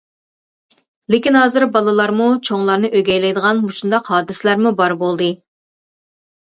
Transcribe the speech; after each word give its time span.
لېكىن 1.15 1.37
ھازىر 1.39 1.65
بالىلارمۇ 1.75 2.31
چوڭلارنى 2.49 2.93
ئۆگەيلەيدىغان 3.01 3.63
مۇشۇنداق 3.67 4.11
ھادىسىلەرمۇ 4.17 4.75
بار 4.83 5.01
بولدى. 5.05 5.33